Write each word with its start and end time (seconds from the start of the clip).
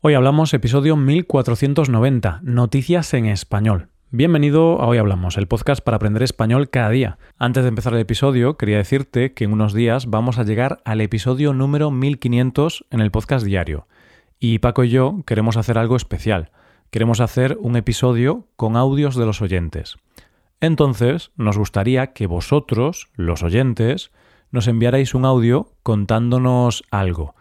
Hoy 0.00 0.14
hablamos 0.14 0.54
episodio 0.54 0.94
1490, 0.94 2.38
Noticias 2.44 3.12
en 3.14 3.26
Español. 3.26 3.88
Bienvenido 4.12 4.80
a 4.80 4.86
Hoy 4.86 4.98
Hablamos, 4.98 5.36
el 5.36 5.48
podcast 5.48 5.80
para 5.82 5.96
aprender 5.96 6.22
español 6.22 6.70
cada 6.70 6.90
día. 6.90 7.18
Antes 7.36 7.64
de 7.64 7.70
empezar 7.70 7.94
el 7.94 7.98
episodio, 7.98 8.56
quería 8.56 8.76
decirte 8.76 9.34
que 9.34 9.42
en 9.42 9.52
unos 9.52 9.74
días 9.74 10.06
vamos 10.06 10.38
a 10.38 10.44
llegar 10.44 10.80
al 10.84 11.00
episodio 11.00 11.52
número 11.52 11.90
1500 11.90 12.84
en 12.92 13.00
el 13.00 13.10
podcast 13.10 13.44
diario. 13.44 13.88
Y 14.38 14.60
Paco 14.60 14.84
y 14.84 14.90
yo 14.90 15.24
queremos 15.26 15.56
hacer 15.56 15.78
algo 15.78 15.96
especial. 15.96 16.52
Queremos 16.90 17.18
hacer 17.18 17.58
un 17.60 17.74
episodio 17.74 18.46
con 18.54 18.76
audios 18.76 19.16
de 19.16 19.26
los 19.26 19.42
oyentes. 19.42 19.96
Entonces, 20.60 21.32
nos 21.34 21.58
gustaría 21.58 22.12
que 22.12 22.28
vosotros, 22.28 23.08
los 23.16 23.42
oyentes, 23.42 24.12
nos 24.52 24.68
enviarais 24.68 25.16
un 25.16 25.24
audio 25.24 25.72
contándonos 25.82 26.84
algo 26.92 27.34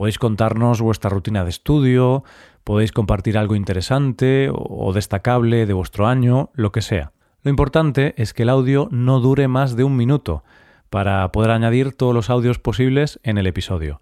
Podéis 0.00 0.18
contarnos 0.18 0.80
vuestra 0.80 1.10
rutina 1.10 1.44
de 1.44 1.50
estudio, 1.50 2.24
podéis 2.64 2.90
compartir 2.90 3.36
algo 3.36 3.54
interesante 3.54 4.48
o 4.50 4.94
destacable 4.94 5.66
de 5.66 5.74
vuestro 5.74 6.06
año, 6.06 6.48
lo 6.54 6.72
que 6.72 6.80
sea. 6.80 7.12
Lo 7.42 7.50
importante 7.50 8.14
es 8.16 8.32
que 8.32 8.44
el 8.44 8.48
audio 8.48 8.88
no 8.90 9.20
dure 9.20 9.46
más 9.46 9.76
de 9.76 9.84
un 9.84 9.96
minuto 9.96 10.42
para 10.88 11.30
poder 11.32 11.50
añadir 11.50 11.92
todos 11.92 12.14
los 12.14 12.30
audios 12.30 12.58
posibles 12.58 13.20
en 13.24 13.36
el 13.36 13.46
episodio. 13.46 14.00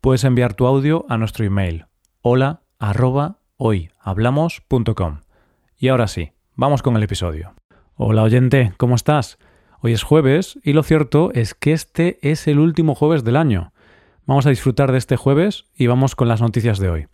Puedes 0.00 0.24
enviar 0.24 0.54
tu 0.54 0.66
audio 0.66 1.06
a 1.08 1.16
nuestro 1.16 1.44
email 1.44 1.84
hola 2.22 2.62
arroba 2.80 3.38
hoyhablamos.com. 3.56 5.20
Y 5.78 5.86
ahora 5.86 6.08
sí, 6.08 6.32
vamos 6.56 6.82
con 6.82 6.96
el 6.96 7.04
episodio. 7.04 7.54
Hola 7.94 8.24
oyente, 8.24 8.72
¿cómo 8.78 8.96
estás? 8.96 9.38
Hoy 9.80 9.92
es 9.92 10.02
jueves 10.02 10.58
y 10.64 10.72
lo 10.72 10.82
cierto 10.82 11.30
es 11.34 11.54
que 11.54 11.72
este 11.72 12.18
es 12.28 12.48
el 12.48 12.58
último 12.58 12.96
jueves 12.96 13.22
del 13.22 13.36
año. 13.36 13.72
Vamos 14.26 14.44
a 14.44 14.50
disfrutar 14.50 14.90
de 14.90 14.98
este 14.98 15.16
jueves 15.16 15.66
y 15.76 15.86
vamos 15.86 16.16
con 16.16 16.26
las 16.26 16.40
noticias 16.40 16.80
de 16.80 16.90
hoy. 16.90 17.06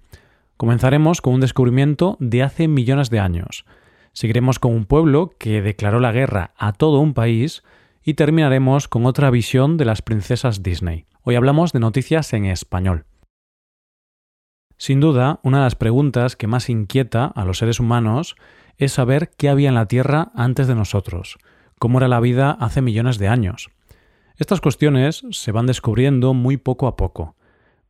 Comenzaremos 0.57 1.21
con 1.21 1.35
un 1.35 1.41
descubrimiento 1.41 2.17
de 2.21 2.43
hace 2.43 2.69
millones 2.69 3.11
de 3.11 3.21
años. 3.21 3.67
Seguiremos 4.15 4.59
con 4.59 4.73
un 4.73 4.87
pueblo 4.87 5.35
que 5.39 5.61
declaró 5.61 6.01
la 6.01 6.13
guerra 6.13 6.55
a 6.57 6.73
todo 6.73 7.01
un 7.01 7.13
país 7.13 7.63
y 8.03 8.15
terminaremos 8.15 8.89
con 8.89 9.05
otra 9.05 9.29
visión 9.29 9.77
de 9.77 9.85
las 9.85 10.01
princesas 10.01 10.63
Disney. 10.63 11.05
Hoy 11.23 11.35
hablamos 11.35 11.75
de 11.75 11.81
noticias 11.81 12.33
en 12.33 12.47
español. 12.47 13.05
Sin 14.79 14.99
duda, 15.01 15.39
una 15.43 15.59
de 15.59 15.65
las 15.65 15.77
preguntas 15.77 16.35
que 16.35 16.47
más 16.47 16.71
inquieta 16.71 17.27
a 17.27 17.45
los 17.45 17.59
seres 17.59 17.79
humanos 17.79 18.37
es 18.79 18.93
saber 18.93 19.33
qué 19.37 19.51
había 19.51 19.69
en 19.69 19.75
la 19.75 19.87
Tierra 19.87 20.33
antes 20.35 20.67
de 20.67 20.75
nosotros, 20.75 21.37
cómo 21.79 21.99
era 21.99 22.09
la 22.09 22.21
vida 22.21 22.53
hace 22.53 22.81
millones 22.81 23.19
de 23.19 23.29
años. 23.29 23.69
Estas 24.39 24.61
cuestiones 24.61 25.25
se 25.31 25.53
van 25.53 25.67
descubriendo 25.67 26.35
muy 26.35 26.57
poco 26.57 26.87
a 26.87 26.97
poco, 26.97 27.37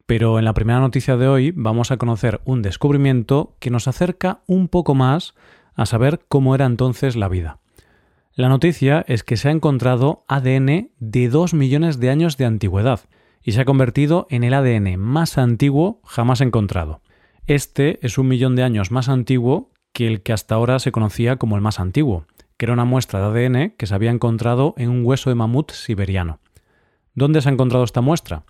pero 0.07 0.39
en 0.39 0.45
la 0.45 0.55
primera 0.55 0.81
noticia 0.81 1.17
de 1.17 1.29
hoy 1.29 1.53
vamos 1.53 1.91
a 1.91 1.97
conocer 1.97 2.41
un 2.45 2.62
descubrimiento 2.62 3.57
que 3.61 3.71
nos 3.71 3.89
acerca 3.89 4.41
un 4.47 4.69
poco 4.69 4.95
más 4.95 5.35
a 5.75 5.87
saber 5.87 6.20
cómo 6.29 6.55
era 6.55 6.67
entonces 6.67 7.17
la 7.17 7.29
vida. 7.29 7.61
La 8.35 8.48
noticia 8.48 9.05
es 9.09 9.23
que 9.23 9.37
se 9.37 9.48
ha 9.48 9.53
encontrado 9.53 10.25
ADN 10.27 10.91
de 10.98 11.29
2 11.29 11.55
millones 11.55 12.01
de 12.01 12.11
años 12.11 12.37
de 12.37 12.47
antigüedad 12.47 13.01
y 13.43 13.53
se 13.53 13.61
ha 13.61 13.65
convertido 13.65 14.27
en 14.31 14.43
el 14.43 14.55
ADN 14.55 14.98
más 14.98 15.39
antiguo 15.39 16.01
jamás 16.05 16.41
encontrado. 16.41 17.03
Este 17.47 17.98
es 18.05 18.19
un 18.19 18.29
millón 18.29 18.57
de 18.57 18.63
años 18.63 18.91
más 18.91 19.09
antiguo 19.09 19.70
que 19.93 20.07
el 20.07 20.23
que 20.23 20.33
hasta 20.33 20.55
ahora 20.55 20.79
se 20.79 20.93
conocía 20.93 21.37
como 21.37 21.57
el 21.57 21.63
más 21.63 21.79
antiguo, 21.79 22.25
que 22.56 22.67
era 22.67 22.72
una 22.72 22.84
muestra 22.84 23.20
de 23.20 23.47
ADN 23.47 23.75
que 23.77 23.86
se 23.86 23.95
había 23.95 24.11
encontrado 24.11 24.75
en 24.77 24.91
un 24.91 25.05
hueso 25.05 25.31
de 25.31 25.36
mamut 25.36 25.72
siberiano. 25.72 26.41
¿Dónde 27.14 27.41
se 27.41 27.48
ha 27.48 27.53
encontrado 27.53 27.84
esta 27.84 28.00
muestra? 28.00 28.45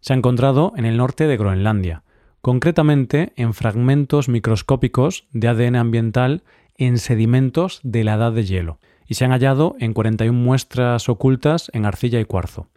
Se 0.00 0.12
ha 0.12 0.16
encontrado 0.16 0.72
en 0.76 0.84
el 0.84 0.96
norte 0.96 1.26
de 1.26 1.36
Groenlandia, 1.36 2.02
concretamente 2.40 3.32
en 3.36 3.54
fragmentos 3.54 4.28
microscópicos 4.28 5.26
de 5.32 5.48
ADN 5.48 5.76
ambiental 5.76 6.44
en 6.76 6.98
sedimentos 6.98 7.80
de 7.82 8.04
la 8.04 8.14
edad 8.14 8.32
de 8.32 8.44
hielo, 8.44 8.78
y 9.06 9.14
se 9.14 9.24
han 9.24 9.32
hallado 9.32 9.76
en 9.78 9.92
41 9.92 10.38
muestras 10.38 11.08
ocultas 11.08 11.70
en 11.72 11.86
arcilla 11.86 12.20
y 12.20 12.24
cuarzo. 12.24 12.68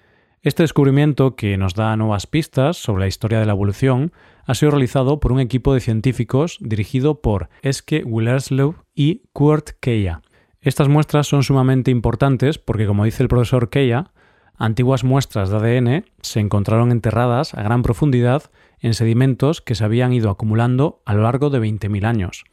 Este 0.42 0.64
descubrimiento, 0.64 1.36
que 1.36 1.58
nos 1.58 1.76
da 1.76 1.98
nuevas 1.98 2.26
pistas 2.26 2.78
sobre 2.78 3.02
la 3.02 3.08
historia 3.08 3.40
de 3.42 3.46
la 3.46 3.52
evolución, 3.52 4.14
ha 4.46 4.56
sido 4.56 4.72
realizado 4.72 5.20
por 5.20 5.34
un 5.34 5.42
equipo 5.42 5.74
de 5.74 5.82
científicos 5.82 6.58
dirigido 6.62 7.22
por 7.22 7.50
Eske 7.62 8.04
Willerslev 8.06 8.76
y 8.96 9.24
Kurt 9.34 9.72
Keia, 9.82 10.22
estas 10.62 10.90
muestras 10.90 11.28
son 11.28 11.44
sumamente 11.44 11.90
importantes 11.90 12.58
porque, 12.58 12.86
como 12.86 13.06
dice 13.06 13.24
el 13.24 13.30
profesor 13.30 13.70
Keia, 13.70 14.12
antiguas 14.58 15.06
muestras 15.06 15.50
de 15.50 15.56
ADN 15.56 16.06
se 16.22 16.42
encontraron 16.42 16.92
enterradas 16.92 17.54
a 17.54 17.64
gran 17.64 17.82
profundidad 17.82 18.44
en 18.80 18.94
sedimentos 18.94 19.62
que 19.62 19.76
se 19.76 19.86
habían 19.86 20.12
ido 20.12 20.30
acumulando 20.30 21.02
a 21.06 21.14
lo 21.14 21.24
largo 21.24 21.50
de 21.50 21.62
20.000 21.62 22.06
años. 22.06 22.44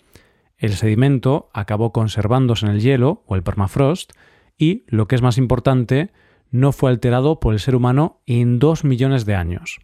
El 0.56 0.75
sedimento 0.75 1.50
acabó 1.53 1.93
conservándose 1.93 2.67
en 2.67 2.72
el 2.72 2.81
hielo 2.81 3.25
o 3.27 3.34
el 3.34 3.43
permafrost 3.43 4.12
y, 4.56 4.84
lo 4.87 5.09
que 5.09 5.17
es 5.17 5.23
más 5.23 5.37
importante, 5.37 6.12
no 6.50 6.71
fue 6.73 6.91
alterado 6.91 7.41
por 7.41 7.55
el 7.55 7.61
ser 7.61 7.75
humano 7.75 8.21
en 8.25 8.61
dos 8.61 8.84
millones 8.84 9.27
de 9.27 9.34
años. 9.34 9.81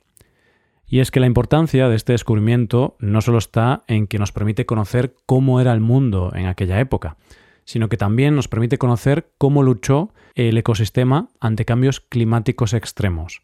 Y 0.87 1.00
es 1.00 1.10
que 1.10 1.21
la 1.21 1.27
importancia 1.27 1.89
de 1.89 1.97
este 1.97 2.12
descubrimiento 2.12 2.97
no 3.00 3.21
solo 3.21 3.39
está 3.39 3.83
en 3.89 4.06
que 4.06 4.19
nos 4.19 4.31
permite 4.31 4.65
conocer 4.65 5.15
cómo 5.27 5.60
era 5.60 5.72
el 5.72 5.81
mundo 5.81 6.33
en 6.34 6.47
aquella 6.47 6.81
época, 6.81 7.16
sino 7.64 7.88
que 7.88 7.96
también 7.96 8.34
nos 8.34 8.48
permite 8.48 8.78
conocer 8.78 9.30
cómo 9.38 9.62
luchó 9.62 10.12
el 10.34 10.56
ecosistema 10.56 11.28
ante 11.40 11.64
cambios 11.64 12.00
climáticos 12.00 12.74
extremos, 12.74 13.42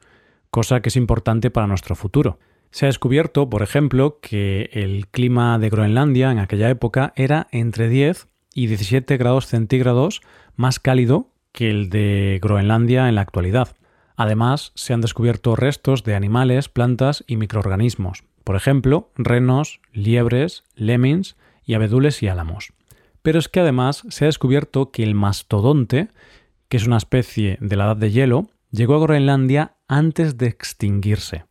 cosa 0.50 0.80
que 0.80 0.88
es 0.88 0.96
importante 0.96 1.50
para 1.50 1.66
nuestro 1.66 1.94
futuro. 1.94 2.38
Se 2.70 2.86
ha 2.86 2.88
descubierto, 2.88 3.48
por 3.48 3.62
ejemplo, 3.62 4.18
que 4.20 4.70
el 4.72 5.08
clima 5.08 5.58
de 5.58 5.70
Groenlandia 5.70 6.30
en 6.30 6.38
aquella 6.38 6.68
época 6.68 7.12
era 7.16 7.46
entre 7.50 7.88
10 7.88 8.28
y 8.54 8.66
17 8.66 9.16
grados 9.16 9.46
centígrados 9.46 10.20
más 10.56 10.78
cálido 10.78 11.30
que 11.52 11.70
el 11.70 11.88
de 11.88 12.38
Groenlandia 12.42 13.08
en 13.08 13.14
la 13.14 13.22
actualidad. 13.22 13.76
Además, 14.16 14.72
se 14.74 14.92
han 14.92 15.00
descubierto 15.00 15.56
restos 15.56 16.04
de 16.04 16.14
animales, 16.14 16.68
plantas 16.68 17.24
y 17.26 17.36
microorganismos, 17.36 18.24
por 18.44 18.56
ejemplo, 18.56 19.10
renos, 19.16 19.80
liebres, 19.92 20.64
lemmings 20.74 21.36
y 21.64 21.74
abedules 21.74 22.22
y 22.22 22.28
álamos. 22.28 22.72
Pero 23.22 23.38
es 23.38 23.48
que 23.48 23.60
además 23.60 24.04
se 24.08 24.24
ha 24.24 24.26
descubierto 24.26 24.90
que 24.90 25.02
el 25.02 25.14
mastodonte, 25.14 26.08
que 26.68 26.76
es 26.76 26.86
una 26.86 26.96
especie 26.96 27.58
de 27.60 27.76
la 27.76 27.86
edad 27.86 27.96
de 27.96 28.10
hielo, 28.10 28.48
llegó 28.70 28.94
a 28.94 29.00
Groenlandia 29.00 29.76
antes 29.88 30.36
de 30.38 30.46
extinguirse. 30.46 31.44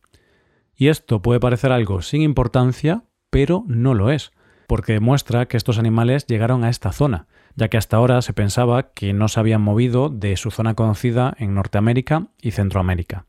Y 0.76 0.88
esto 0.88 1.22
puede 1.22 1.40
parecer 1.40 1.72
algo 1.72 2.02
sin 2.02 2.22
importancia, 2.22 3.02
pero 3.30 3.64
no 3.66 3.94
lo 3.94 4.10
es, 4.10 4.32
porque 4.68 4.92
demuestra 4.92 5.46
que 5.46 5.56
estos 5.56 5.78
animales 5.78 6.26
llegaron 6.26 6.62
a 6.62 6.70
esta 6.70 6.92
zona, 6.92 7.26
ya 7.56 7.68
que 7.68 7.76
hasta 7.76 7.96
ahora 7.96 8.22
se 8.22 8.32
pensaba 8.32 8.92
que 8.92 9.12
no 9.12 9.28
se 9.28 9.40
habían 9.40 9.60
movido 9.60 10.08
de 10.08 10.36
su 10.36 10.50
zona 10.50 10.74
conocida 10.74 11.34
en 11.38 11.54
Norteamérica 11.54 12.28
y 12.40 12.52
Centroamérica. 12.52 13.26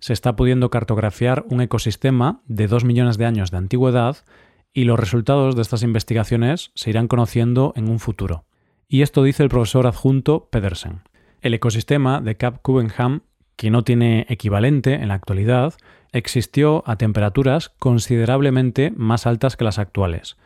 Se 0.00 0.12
está 0.12 0.36
pudiendo 0.36 0.70
cartografiar 0.70 1.44
un 1.48 1.60
ecosistema 1.60 2.42
de 2.46 2.66
dos 2.66 2.84
millones 2.84 3.18
de 3.18 3.26
años 3.26 3.50
de 3.50 3.58
antigüedad 3.58 4.16
y 4.72 4.84
los 4.84 4.98
resultados 4.98 5.56
de 5.56 5.62
estas 5.62 5.82
investigaciones 5.82 6.70
se 6.74 6.90
irán 6.90 7.08
conociendo 7.08 7.72
en 7.76 7.88
un 7.88 7.98
futuro. 7.98 8.44
Y 8.88 9.02
esto 9.02 9.22
dice 9.22 9.42
el 9.42 9.48
profesor 9.48 9.86
adjunto 9.86 10.48
Pedersen. 10.50 11.02
El 11.40 11.54
ecosistema 11.54 12.20
de 12.20 12.36
Cap 12.36 12.60
Cubenham, 12.62 13.22
que 13.56 13.70
no 13.70 13.84
tiene 13.84 14.26
equivalente 14.28 14.94
en 14.94 15.08
la 15.08 15.14
actualidad, 15.14 15.74
existió 16.12 16.82
a 16.86 16.96
temperaturas 16.96 17.70
considerablemente 17.78 18.92
más 18.96 19.26
altas 19.26 19.56
que 19.56 19.64
las 19.64 19.78
actuales, 19.78 20.36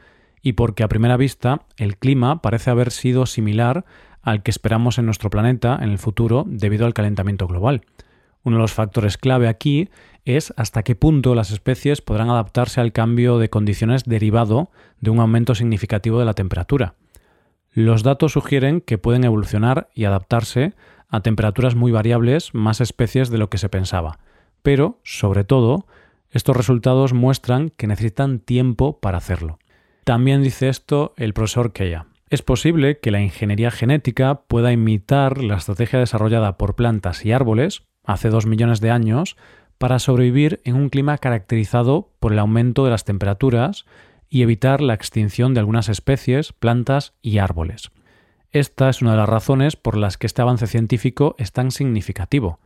y 0.42 0.52
porque 0.52 0.82
a 0.82 0.88
primera 0.88 1.16
vista 1.16 1.62
el 1.76 1.96
clima 1.96 2.42
parece 2.42 2.70
haber 2.70 2.90
sido 2.90 3.26
similar 3.26 3.84
al 4.22 4.42
que 4.42 4.50
esperamos 4.50 4.98
en 4.98 5.06
nuestro 5.06 5.30
planeta 5.30 5.78
en 5.80 5.90
el 5.90 5.98
futuro 5.98 6.44
debido 6.46 6.86
al 6.86 6.94
calentamiento 6.94 7.46
global. 7.46 7.82
Uno 8.44 8.56
de 8.56 8.62
los 8.62 8.72
factores 8.72 9.16
clave 9.16 9.48
aquí 9.48 9.88
es 10.24 10.52
hasta 10.56 10.82
qué 10.82 10.94
punto 10.94 11.34
las 11.34 11.50
especies 11.50 12.02
podrán 12.02 12.30
adaptarse 12.30 12.80
al 12.80 12.92
cambio 12.92 13.38
de 13.38 13.50
condiciones 13.50 14.04
derivado 14.04 14.70
de 15.00 15.10
un 15.10 15.18
aumento 15.18 15.54
significativo 15.54 16.18
de 16.18 16.26
la 16.26 16.34
temperatura. 16.34 16.94
Los 17.72 18.02
datos 18.02 18.32
sugieren 18.32 18.80
que 18.80 18.98
pueden 18.98 19.24
evolucionar 19.24 19.88
y 19.94 20.04
adaptarse 20.04 20.74
a 21.08 21.20
temperaturas 21.20 21.74
muy 21.74 21.90
variables 21.90 22.54
más 22.54 22.80
especies 22.80 23.30
de 23.30 23.38
lo 23.38 23.50
que 23.50 23.58
se 23.58 23.68
pensaba, 23.68 24.18
pero, 24.62 25.00
sobre 25.02 25.44
todo, 25.44 25.86
estos 26.30 26.56
resultados 26.56 27.12
muestran 27.12 27.70
que 27.70 27.86
necesitan 27.86 28.40
tiempo 28.40 29.00
para 29.00 29.18
hacerlo. 29.18 29.58
También 30.04 30.42
dice 30.42 30.68
esto 30.68 31.14
el 31.16 31.32
profesor 31.32 31.72
Keia. 31.72 32.06
Es 32.28 32.42
posible 32.42 32.98
que 32.98 33.10
la 33.10 33.20
ingeniería 33.20 33.70
genética 33.70 34.42
pueda 34.48 34.72
imitar 34.72 35.42
la 35.42 35.56
estrategia 35.56 35.98
desarrollada 35.98 36.56
por 36.58 36.74
plantas 36.74 37.24
y 37.24 37.32
árboles 37.32 37.84
hace 38.04 38.28
dos 38.28 38.46
millones 38.46 38.80
de 38.80 38.90
años 38.90 39.36
para 39.78 39.98
sobrevivir 39.98 40.60
en 40.64 40.76
un 40.76 40.88
clima 40.88 41.18
caracterizado 41.18 42.10
por 42.20 42.32
el 42.32 42.38
aumento 42.38 42.84
de 42.84 42.90
las 42.90 43.04
temperaturas 43.04 43.84
y 44.28 44.42
evitar 44.42 44.80
la 44.80 44.94
extinción 44.94 45.54
de 45.54 45.60
algunas 45.60 45.88
especies, 45.88 46.52
plantas 46.52 47.14
y 47.22 47.38
árboles. 47.38 47.90
Esta 48.50 48.88
es 48.88 49.02
una 49.02 49.12
de 49.12 49.16
las 49.16 49.28
razones 49.28 49.76
por 49.76 49.96
las 49.96 50.16
que 50.16 50.26
este 50.26 50.42
avance 50.42 50.66
científico 50.66 51.34
es 51.38 51.52
tan 51.52 51.70
significativo, 51.70 52.60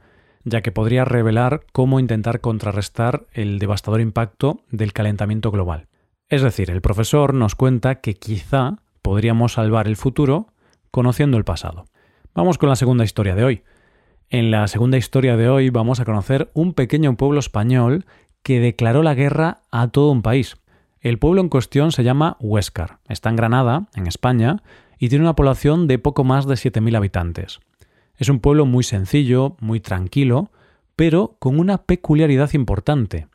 ya 0.44 0.61
que 0.61 0.73
podría 0.73 1.05
revelar 1.05 1.62
cómo 1.73 1.99
intentar 1.99 2.41
contrarrestar 2.41 3.26
el 3.32 3.58
devastador 3.58 4.00
impacto 4.00 4.62
del 4.70 4.93
calentamiento 4.93 5.50
global. 5.50 5.87
Es 6.29 6.43
decir, 6.43 6.70
el 6.70 6.82
profesor 6.82 7.32
nos 7.32 7.55
cuenta 7.55 7.96
que 7.96 8.14
quizá 8.14 8.82
podríamos 9.00 9.55
salvar 9.55 9.88
el 9.88 9.96
futuro 9.96 10.49
conociendo 10.91 11.38
el 11.38 11.44
pasado. 11.44 11.87
Vamos 12.34 12.58
con 12.58 12.69
la 12.69 12.76
segunda 12.76 13.05
historia 13.05 13.34
de 13.34 13.44
hoy. 13.44 13.62
En 14.30 14.50
la 14.50 14.69
segunda 14.69 14.98
historia 14.98 15.38
de 15.38 15.48
hoy 15.48 15.70
vamos 15.70 16.00
a 16.00 16.04
conocer 16.04 16.50
un 16.52 16.75
pequeño 16.75 17.16
pueblo 17.16 17.40
español 17.40 18.04
que 18.42 18.60
declaró 18.60 19.02
la 19.02 19.14
guerra 19.14 19.62
a 19.70 19.88
todo 19.88 20.10
un 20.10 20.20
país. 20.20 20.58
El 21.00 21.19
pueblo 21.19 21.40
en 21.40 21.48
cuestión 21.48 21.92
se 21.92 22.04
llama 22.04 22.36
Huéscar, 22.38 22.98
está 23.08 23.30
en 23.30 23.36
Granada, 23.36 23.88
en 23.94 24.06
España, 24.06 24.62
y 24.98 25.08
tiene 25.08 25.25
una 25.25 25.34
población 25.34 25.86
de 25.86 25.98
poco 25.98 26.25
más 26.25 26.46
de 26.46 26.56
7.000 26.56 26.94
habitantes. 26.94 27.60
Es 28.16 28.28
un 28.28 28.40
pueblo 28.40 28.66
muy 28.66 28.84
sencillo, 28.84 29.56
muy 29.60 29.80
tranquilo, 29.80 30.50
pero 30.94 31.36
con 31.38 31.58
una 31.58 31.84
peculiaridad 31.84 32.52
importante. 32.52 33.28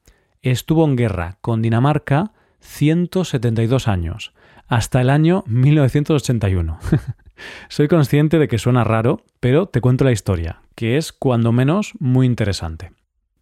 Estuvo 0.43 0.85
en 0.85 0.95
guerra 0.95 1.37
con 1.41 1.63
Dinamarca 1.63 2.33
172 2.59 3.87
años, 3.87 4.31
hasta 4.67 5.01
el 5.01 5.09
año 5.09 5.43
1981. 5.47 6.77
Soy 7.69 7.87
consciente 7.87 8.39
de 8.39 8.47
que 8.47 8.57
suena 8.57 8.83
raro, 8.83 9.21
pero 9.39 9.67
te 9.67 9.81
cuento 9.81 10.03
la 10.03 10.11
historia, 10.11 10.61
que 10.75 10.97
es 10.97 11.11
cuando 11.11 11.51
menos 11.51 11.93
muy 11.99 12.25
interesante. 12.25 12.91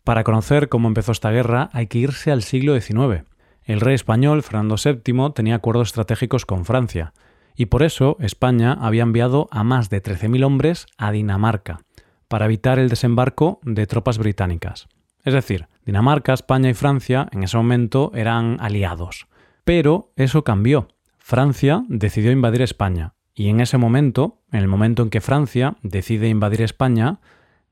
Para 0.03 0.23
conocer 0.23 0.69
cómo 0.69 0.87
empezó 0.87 1.11
esta 1.11 1.31
guerra 1.31 1.69
hay 1.73 1.87
que 1.87 1.99
irse 1.99 2.31
al 2.31 2.43
siglo 2.43 2.79
XIX. 2.79 3.25
El 3.63 3.79
rey 3.79 3.93
español, 3.93 4.41
Fernando 4.41 4.75
VII, 4.83 5.31
tenía 5.35 5.55
acuerdos 5.55 5.89
estratégicos 5.89 6.45
con 6.45 6.65
Francia, 6.65 7.13
y 7.55 7.67
por 7.67 7.83
eso 7.83 8.17
España 8.19 8.77
había 8.79 9.03
enviado 9.03 9.47
a 9.51 9.63
más 9.63 9.89
de 9.89 10.01
13.000 10.01 10.43
hombres 10.45 10.85
a 10.97 11.11
Dinamarca, 11.11 11.81
para 12.27 12.45
evitar 12.45 12.79
el 12.79 12.89
desembarco 12.89 13.59
de 13.63 13.85
tropas 13.85 14.17
británicas. 14.17 14.87
Es 15.23 15.33
decir, 15.33 15.67
Dinamarca, 15.85 16.33
España 16.33 16.69
y 16.69 16.73
Francia 16.73 17.27
en 17.31 17.43
ese 17.43 17.57
momento 17.57 18.11
eran 18.15 18.57
aliados. 18.59 19.27
Pero 19.63 20.11
eso 20.15 20.43
cambió. 20.43 20.87
Francia 21.19 21.83
decidió 21.87 22.31
invadir 22.31 22.61
España, 22.61 23.13
y 23.41 23.49
en 23.49 23.59
ese 23.59 23.79
momento, 23.79 24.37
en 24.51 24.59
el 24.59 24.67
momento 24.67 25.01
en 25.01 25.09
que 25.09 25.19
Francia 25.19 25.75
decide 25.81 26.29
invadir 26.29 26.61
España, 26.61 27.21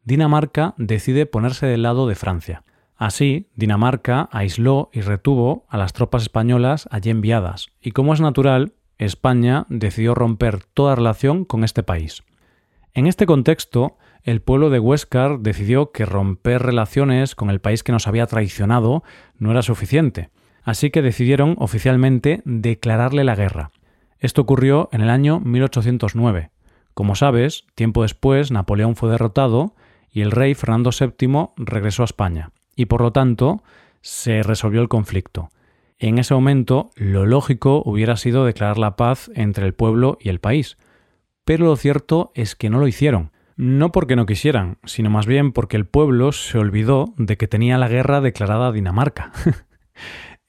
Dinamarca 0.03 0.73
decide 0.77 1.27
ponerse 1.27 1.67
del 1.67 1.83
lado 1.83 2.07
de 2.07 2.15
Francia. 2.15 2.63
Así, 2.95 3.51
Dinamarca 3.53 4.29
aisló 4.31 4.89
y 4.93 5.01
retuvo 5.01 5.67
a 5.69 5.77
las 5.77 5.93
tropas 5.93 6.23
españolas 6.23 6.87
allí 6.89 7.11
enviadas, 7.11 7.67
y 7.79 7.91
como 7.91 8.15
es 8.15 8.19
natural, 8.19 8.73
España 8.97 9.67
decidió 9.69 10.15
romper 10.15 10.63
toda 10.73 10.95
relación 10.95 11.45
con 11.45 11.63
este 11.63 11.83
país. 11.83 12.23
En 12.95 13.05
este 13.05 13.27
contexto, 13.27 13.99
el 14.23 14.41
pueblo 14.41 14.71
de 14.71 14.79
Huéscar 14.79 15.37
decidió 15.37 15.91
que 15.91 16.07
romper 16.07 16.63
relaciones 16.63 17.35
con 17.35 17.51
el 17.51 17.61
país 17.61 17.83
que 17.83 17.91
nos 17.91 18.07
había 18.07 18.25
traicionado 18.25 19.03
no 19.37 19.51
era 19.51 19.61
suficiente, 19.61 20.31
así 20.63 20.89
que 20.89 21.03
decidieron 21.03 21.57
oficialmente 21.59 22.41
declararle 22.43 23.23
la 23.23 23.35
guerra. 23.35 23.69
Esto 24.19 24.41
ocurrió 24.41 24.89
en 24.91 25.01
el 25.01 25.09
año 25.09 25.39
1809. 25.39 26.51
Como 26.93 27.15
sabes, 27.15 27.65
tiempo 27.75 28.01
después 28.01 28.51
Napoleón 28.51 28.95
fue 28.95 29.09
derrotado 29.09 29.73
y 30.11 30.21
el 30.21 30.31
rey 30.31 30.55
Fernando 30.55 30.91
VII 30.91 31.49
regresó 31.55 32.01
a 32.01 32.05
España, 32.05 32.51
y 32.75 32.85
por 32.85 33.01
lo 33.01 33.11
tanto 33.11 33.63
se 34.01 34.43
resolvió 34.43 34.81
el 34.81 34.89
conflicto. 34.89 35.49
En 35.97 36.17
ese 36.17 36.33
momento, 36.33 36.91
lo 36.95 37.25
lógico 37.25 37.81
hubiera 37.85 38.17
sido 38.17 38.45
declarar 38.45 38.77
la 38.77 38.95
paz 38.95 39.29
entre 39.35 39.65
el 39.65 39.73
pueblo 39.73 40.17
y 40.19 40.29
el 40.29 40.39
país. 40.39 40.77
Pero 41.45 41.65
lo 41.65 41.75
cierto 41.75 42.31
es 42.35 42.55
que 42.55 42.69
no 42.69 42.79
lo 42.79 42.87
hicieron. 42.87 43.31
No 43.55 43.91
porque 43.91 44.15
no 44.15 44.25
quisieran, 44.25 44.77
sino 44.85 45.09
más 45.09 45.25
bien 45.25 45.51
porque 45.51 45.75
el 45.75 45.85
pueblo 45.85 46.31
se 46.31 46.57
olvidó 46.57 47.13
de 47.17 47.35
que 47.35 47.49
tenía 47.49 47.77
la 47.77 47.89
guerra 47.89 48.21
declarada 48.21 48.71
Dinamarca. 48.71 49.31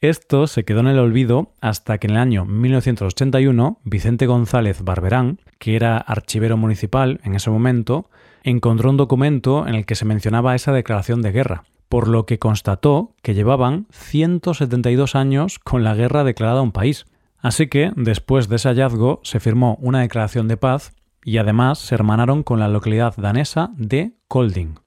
Esto 0.01 0.47
se 0.47 0.65
quedó 0.65 0.81
en 0.81 0.87
el 0.87 0.99
olvido 0.99 1.53
hasta 1.61 1.99
que 1.99 2.07
en 2.07 2.15
el 2.15 2.21
año 2.21 2.47
1981 2.47 3.81
Vicente 3.85 4.27
González 4.27 4.83
Barberán, 4.83 5.41
que 5.59 5.77
era 5.77 5.99
archivero 5.99 6.57
municipal 6.57 7.21
en 7.23 7.35
ese 7.35 7.51
momento, 7.51 8.09
encontró 8.43 8.89
un 8.89 8.97
documento 8.97 9.69
en 9.69 9.75
el 9.75 9.85
que 9.85 9.95
se 9.95 10.07
mencionaba 10.07 10.55
esa 10.55 10.73
declaración 10.73 11.21
de 11.21 11.33
guerra, 11.33 11.65
por 11.91 12.09
lo 12.09 12.25
que 12.25 12.39
constató 12.39 13.13
que 13.21 13.35
llevaban 13.35 13.89
172 13.91 15.15
años 15.17 15.59
con 15.59 15.85
la 15.85 15.95
guerra 15.95 16.25
declarada 16.25 16.61
a 16.61 16.63
un 16.63 16.73
país. 16.73 17.05
Así 17.37 17.67
que, 17.67 17.93
después 17.95 18.49
de 18.49 18.57
ese 18.57 18.69
hallazgo, 18.69 19.21
se 19.23 19.39
firmó 19.39 19.77
una 19.83 20.01
declaración 20.01 20.49
de 20.49 20.57
paz 20.57 20.95
y 21.25 21.37
además 21.37 21.79
se 21.79 21.95
hermanaron 21.95 22.43
con 22.43 22.59
la 22.59 22.69
localidad 22.69 23.17
danesa 23.19 23.71
de 23.77 24.13
Kolding. 24.29 24.79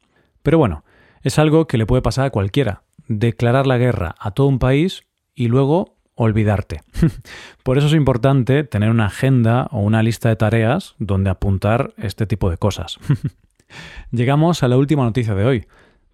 Pero 0.41 0.57
bueno, 0.57 0.83
es 1.21 1.37
algo 1.37 1.67
que 1.67 1.77
le 1.77 1.85
puede 1.85 2.01
pasar 2.01 2.25
a 2.25 2.31
cualquiera, 2.31 2.82
declarar 3.07 3.67
la 3.67 3.77
guerra 3.77 4.15
a 4.19 4.31
todo 4.31 4.47
un 4.47 4.59
país 4.59 5.03
y 5.35 5.47
luego 5.47 5.97
olvidarte. 6.15 6.81
Por 7.63 7.77
eso 7.77 7.87
es 7.87 7.93
importante 7.93 8.63
tener 8.63 8.89
una 8.89 9.07
agenda 9.07 9.67
o 9.71 9.79
una 9.79 10.03
lista 10.03 10.29
de 10.29 10.35
tareas 10.35 10.95
donde 10.99 11.29
apuntar 11.29 11.93
este 11.97 12.25
tipo 12.27 12.49
de 12.49 12.57
cosas. 12.57 12.99
Llegamos 14.11 14.63
a 14.63 14.67
la 14.67 14.77
última 14.77 15.03
noticia 15.03 15.33
de 15.33 15.45
hoy. 15.45 15.65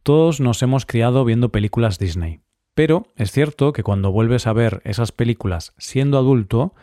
Todos 0.04 0.40
nos 0.40 0.62
hemos 0.64 0.86
criado 0.86 1.26
viendo 1.26 1.50
películas 1.50 2.00
Disney. 2.00 2.42
Pero 2.74 3.08
es 3.18 3.32
cierto 3.32 3.74
que 3.74 3.84
cuando 3.84 4.12
vuelves 4.12 4.48
a 4.48 4.54
ver 4.54 4.82
esas 4.86 5.12
películas 5.12 5.74
siendo 5.78 6.18
adulto, 6.18 6.74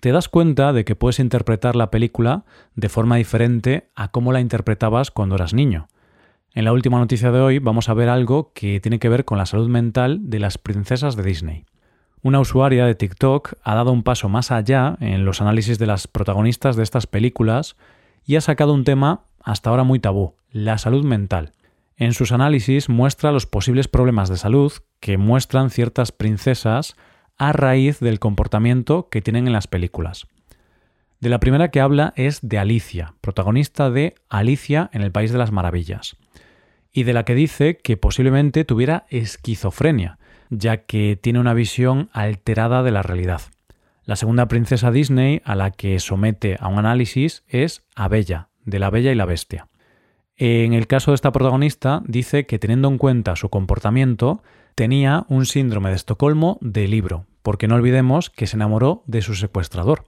te 0.00 0.10
das 0.10 0.28
cuenta 0.28 0.72
de 0.72 0.84
que 0.84 0.96
puedes 0.96 1.20
interpretar 1.20 1.76
la 1.76 1.90
película 1.90 2.44
de 2.74 2.88
forma 2.88 3.16
diferente 3.16 3.90
a 3.94 4.08
cómo 4.10 4.32
la 4.32 4.40
interpretabas 4.40 5.10
cuando 5.10 5.34
eras 5.34 5.52
niño. 5.52 5.88
En 6.54 6.66
la 6.66 6.72
última 6.74 6.98
noticia 6.98 7.32
de 7.32 7.40
hoy 7.40 7.58
vamos 7.60 7.88
a 7.88 7.94
ver 7.94 8.10
algo 8.10 8.52
que 8.52 8.78
tiene 8.78 8.98
que 8.98 9.08
ver 9.08 9.24
con 9.24 9.38
la 9.38 9.46
salud 9.46 9.68
mental 9.70 10.28
de 10.28 10.38
las 10.38 10.58
princesas 10.58 11.16
de 11.16 11.22
Disney. 11.22 11.64
Una 12.20 12.40
usuaria 12.40 12.84
de 12.84 12.94
TikTok 12.94 13.54
ha 13.62 13.74
dado 13.74 13.90
un 13.90 14.02
paso 14.02 14.28
más 14.28 14.50
allá 14.50 14.98
en 15.00 15.24
los 15.24 15.40
análisis 15.40 15.78
de 15.78 15.86
las 15.86 16.08
protagonistas 16.08 16.76
de 16.76 16.82
estas 16.82 17.06
películas 17.06 17.76
y 18.26 18.36
ha 18.36 18.42
sacado 18.42 18.74
un 18.74 18.84
tema 18.84 19.24
hasta 19.42 19.70
ahora 19.70 19.84
muy 19.84 19.98
tabú, 19.98 20.34
la 20.50 20.76
salud 20.76 21.06
mental. 21.06 21.52
En 21.96 22.12
sus 22.12 22.32
análisis 22.32 22.90
muestra 22.90 23.32
los 23.32 23.46
posibles 23.46 23.88
problemas 23.88 24.28
de 24.28 24.36
salud 24.36 24.74
que 25.00 25.16
muestran 25.16 25.70
ciertas 25.70 26.12
princesas 26.12 26.96
a 27.38 27.52
raíz 27.52 27.98
del 27.98 28.18
comportamiento 28.18 29.08
que 29.08 29.22
tienen 29.22 29.46
en 29.46 29.54
las 29.54 29.68
películas. 29.68 30.26
De 31.22 31.28
la 31.28 31.38
primera 31.38 31.70
que 31.70 31.80
habla 31.80 32.12
es 32.16 32.40
de 32.42 32.58
Alicia, 32.58 33.14
protagonista 33.20 33.90
de 33.90 34.16
Alicia 34.28 34.90
en 34.92 35.02
el 35.02 35.12
País 35.12 35.30
de 35.30 35.38
las 35.38 35.52
Maravillas 35.52 36.16
y 36.92 37.04
de 37.04 37.12
la 37.12 37.24
que 37.24 37.36
dice 37.36 37.76
que 37.76 37.96
posiblemente 37.96 38.64
tuviera 38.64 39.06
esquizofrenia, 39.08 40.18
ya 40.50 40.78
que 40.78 41.14
tiene 41.14 41.38
una 41.38 41.54
visión 41.54 42.10
alterada 42.12 42.82
de 42.82 42.90
la 42.90 43.02
realidad. 43.02 43.40
La 44.04 44.16
segunda 44.16 44.48
princesa 44.48 44.90
Disney 44.90 45.40
a 45.44 45.54
la 45.54 45.70
que 45.70 46.00
somete 46.00 46.56
a 46.58 46.66
un 46.66 46.80
análisis 46.80 47.44
es 47.46 47.86
a 47.94 48.08
Bella, 48.08 48.48
de 48.64 48.80
La 48.80 48.90
Bella 48.90 49.12
y 49.12 49.14
la 49.14 49.24
Bestia. 49.24 49.68
En 50.34 50.72
el 50.72 50.88
caso 50.88 51.12
de 51.12 51.14
esta 51.14 51.30
protagonista, 51.30 52.02
dice 52.04 52.46
que 52.46 52.58
teniendo 52.58 52.88
en 52.88 52.98
cuenta 52.98 53.36
su 53.36 53.48
comportamiento, 53.48 54.42
tenía 54.74 55.24
un 55.28 55.46
síndrome 55.46 55.90
de 55.90 55.94
Estocolmo 55.94 56.58
de 56.60 56.88
libro, 56.88 57.26
porque 57.42 57.68
no 57.68 57.76
olvidemos 57.76 58.28
que 58.28 58.48
se 58.48 58.56
enamoró 58.56 59.04
de 59.06 59.22
su 59.22 59.36
secuestrador. 59.36 60.06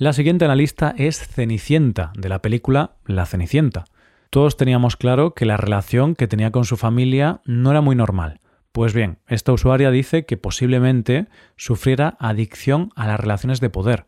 La 0.00 0.12
siguiente 0.12 0.44
analista 0.44 0.94
es 0.96 1.18
Cenicienta, 1.26 2.12
de 2.16 2.28
la 2.28 2.40
película 2.40 2.92
La 3.04 3.26
Cenicienta. 3.26 3.84
Todos 4.30 4.56
teníamos 4.56 4.96
claro 4.96 5.34
que 5.34 5.44
la 5.44 5.56
relación 5.56 6.14
que 6.14 6.28
tenía 6.28 6.52
con 6.52 6.64
su 6.64 6.76
familia 6.76 7.40
no 7.44 7.72
era 7.72 7.80
muy 7.80 7.96
normal. 7.96 8.38
Pues 8.70 8.94
bien, 8.94 9.18
esta 9.26 9.52
usuaria 9.52 9.90
dice 9.90 10.24
que 10.24 10.36
posiblemente 10.36 11.26
sufriera 11.56 12.16
adicción 12.20 12.92
a 12.94 13.08
las 13.08 13.18
relaciones 13.18 13.58
de 13.58 13.70
poder, 13.70 14.06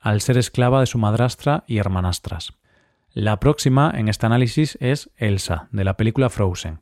al 0.00 0.20
ser 0.20 0.38
esclava 0.38 0.78
de 0.78 0.86
su 0.86 0.98
madrastra 0.98 1.64
y 1.66 1.78
hermanastras. 1.78 2.52
La 3.12 3.40
próxima 3.40 3.92
en 3.96 4.06
este 4.06 4.26
análisis 4.26 4.78
es 4.80 5.10
Elsa, 5.16 5.66
de 5.72 5.82
la 5.82 5.96
película 5.96 6.30
Frozen, 6.30 6.78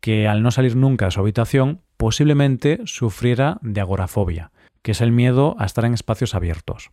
que 0.00 0.26
al 0.26 0.42
no 0.42 0.50
salir 0.50 0.76
nunca 0.76 1.04
de 1.04 1.10
su 1.10 1.20
habitación 1.20 1.82
posiblemente 1.98 2.80
sufriera 2.86 3.58
de 3.60 3.82
agorafobia, 3.82 4.50
que 4.80 4.92
es 4.92 5.02
el 5.02 5.12
miedo 5.12 5.56
a 5.58 5.66
estar 5.66 5.84
en 5.84 5.92
espacios 5.92 6.34
abiertos. 6.34 6.88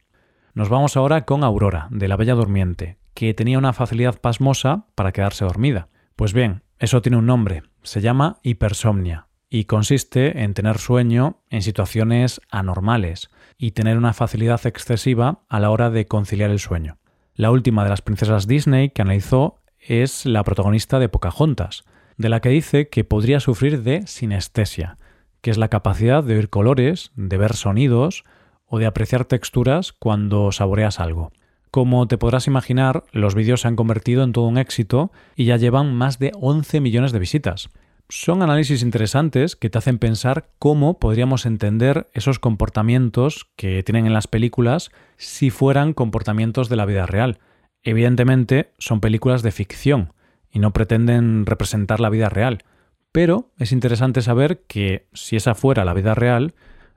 Nos 0.56 0.70
vamos 0.70 0.96
ahora 0.96 1.26
con 1.26 1.44
Aurora, 1.44 1.90
de 1.92 2.08
la 2.08 2.16
Bella 2.16 2.34
Durmiente, 2.34 2.98
que 3.14 3.34
tenía 3.34 3.58
una 3.58 3.74
facilidad 3.74 4.22
pasmosa 4.22 4.86
para 4.96 5.12
quedarse 5.12 5.44
dormida. 5.44 5.90
Pues 6.16 6.32
bien, 6.32 6.64
eso 6.80 7.02
tiene 7.02 7.18
un 7.18 7.26
nombre, 7.26 7.64
se 7.84 8.00
llama 8.00 8.40
hipersomnia, 8.42 9.28
y 9.50 9.66
consiste 9.66 10.44
en 10.44 10.54
tener 10.54 10.78
sueño 10.78 11.42
en 11.50 11.62
situaciones 11.62 12.40
anormales 12.50 13.30
y 13.58 13.72
tener 13.72 13.98
una 13.98 14.14
facilidad 14.14 14.66
excesiva 14.66 15.42
a 15.50 15.60
la 15.60 15.72
hora 15.72 15.90
de 15.90 16.06
conciliar 16.06 16.52
el 16.52 16.60
sueño. 16.60 17.00
La 17.34 17.52
última 17.52 17.84
de 17.84 17.90
las 17.90 18.02
princesas 18.02 18.48
Disney 18.48 18.92
que 18.92 19.02
analizó 19.02 19.60
es 19.78 20.26
la 20.26 20.46
protagonista 20.46 21.00
de 21.00 21.10
Pocahontas, 21.10 21.84
de 22.16 22.30
la 22.30 22.40
que 22.40 22.48
dice 22.48 22.88
que 22.88 23.04
podría 23.04 23.42
sufrir 23.42 23.84
de 23.84 24.08
sinestesia, 24.08 24.98
que 25.42 25.52
es 25.52 25.58
la 25.58 25.68
capacidad 25.68 26.24
de 26.24 26.38
oír 26.38 26.50
colores, 26.50 27.12
de 27.18 27.38
ver 27.38 27.56
sonidos 27.56 28.24
o 28.68 28.80
de 28.80 28.86
apreciar 28.86 29.26
texturas 29.26 29.94
cuando 29.94 30.52
saboreas 30.52 31.00
algo. 31.00 31.32
Como 31.72 32.08
te 32.08 32.18
podrás 32.18 32.48
imaginar, 32.48 33.04
los 33.12 33.36
vídeos 33.36 33.62
se 33.62 33.68
han 33.68 33.76
convertido 33.76 34.24
en 34.24 34.32
todo 34.32 34.46
un 34.46 34.58
éxito 34.58 35.12
y 35.36 35.46
ya 35.46 35.58
llevan 35.58 35.94
más 35.94 36.20
de 36.20 36.32
11 36.40 36.80
millones 36.80 37.12
de 37.12 37.20
visitas. 37.20 37.70
son 38.08 38.44
análisis 38.44 38.84
interesantes 38.84 39.56
que 39.56 39.70
te 39.70 39.80
hacen 39.80 39.98
pensar 39.98 40.50
cómo 40.60 41.00
podríamos 41.00 41.46
entender 41.46 42.08
esos 42.14 42.38
comportamientos 42.40 43.48
que 43.56 43.82
tienen 43.84 44.06
en 44.06 44.14
las 44.14 44.28
películas 44.28 44.92
si 45.18 45.50
fueran 45.50 45.94
comportamientos 45.94 46.70
de 46.70 46.76
la 46.76 46.86
vida 46.86 47.08
real. 47.08 47.40
Evidentemente 47.84 48.72
son 48.78 49.02
películas 49.02 49.42
de 49.42 49.52
ficción 49.52 50.14
y 50.52 50.60
no 50.60 50.72
pretenden 50.72 51.46
representar 51.46 52.00
la 52.00 52.10
vida 52.10 52.30
real, 52.30 52.64
pero 53.12 53.52
es 53.58 53.72
interesante 53.72 54.22
saber 54.22 54.64
que 54.68 55.08
si 55.14 55.36
esa 55.36 55.56
fuera 55.56 55.84
la 55.84 55.94
vida 55.94 56.16
real, 56.16 56.54